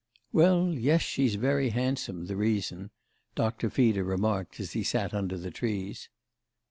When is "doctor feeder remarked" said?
3.35-4.59